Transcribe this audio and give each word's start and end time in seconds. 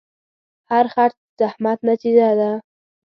هر 0.71 0.85
خرڅ 0.93 1.17
د 1.37 1.39
زحمت 1.39 1.79
نتیجه 1.89 2.29
ده. 2.39 2.51